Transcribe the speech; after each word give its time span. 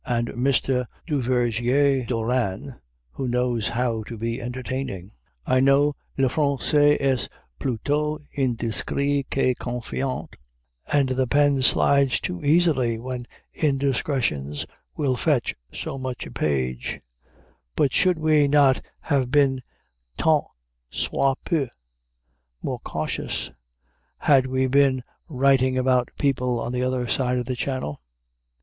And 0.07 0.29
Mr. 0.29 0.87
Duvergier 1.05 2.05
d'Hauranne, 2.07 2.79
who 3.11 3.27
knows 3.27 3.67
how 3.67 4.01
to 4.05 4.17
be 4.17 4.41
entertaining! 4.41 5.11
I 5.45 5.59
know 5.59 5.93
le 6.17 6.27
Français 6.27 6.99
est 6.99 7.29
plutôt 7.59 8.25
indiscret 8.35 9.29
que 9.29 9.53
confiant, 9.53 10.35
and 10.91 11.09
the 11.09 11.27
pen 11.27 11.61
slides 11.61 12.19
too 12.19 12.43
easily 12.43 12.97
when 12.97 13.27
indiscretions 13.53 14.65
will 14.97 15.15
fetch 15.15 15.55
so 15.71 15.99
much 15.99 16.25
a 16.25 16.31
page; 16.31 16.99
but 17.75 17.93
should 17.93 18.17
we 18.17 18.47
not 18.47 18.81
have 19.01 19.29
been 19.29 19.61
tant 20.17 20.45
soit 20.89 21.37
peu 21.45 21.67
more 22.63 22.79
cautious 22.79 23.51
had 24.17 24.47
we 24.47 24.65
been 24.65 25.03
writing 25.29 25.77
about 25.77 26.09
people 26.17 26.59
on 26.59 26.71
the 26.71 26.81
other 26.81 27.07
side 27.07 27.37
of 27.37 27.45
the 27.45 27.55
Channel? 27.55 28.01